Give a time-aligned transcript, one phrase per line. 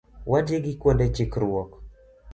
[0.31, 1.71] Wati gi kuonde chikruok